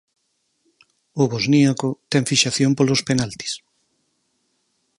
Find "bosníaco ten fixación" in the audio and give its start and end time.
1.31-2.71